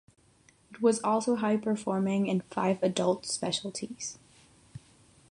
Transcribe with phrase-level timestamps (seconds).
[0.71, 4.17] It was also high-performing in five adult specialties.